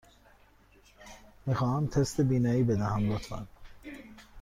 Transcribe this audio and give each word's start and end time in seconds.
می 1.45 1.55
خواهم 1.55 1.87
تست 1.87 2.21
بینایی 2.21 2.63
بدهم، 2.63 3.11
لطفاً. 3.13 3.47